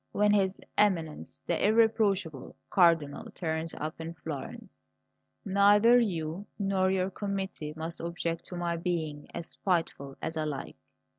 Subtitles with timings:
[0.13, 4.87] When His Eminence, the irreproachable Cardinal, turns up in Florence,
[5.45, 10.77] neither you nor your committee must object to my being as spiteful as I like.